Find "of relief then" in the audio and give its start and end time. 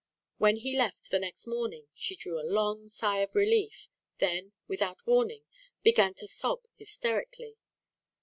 3.19-4.51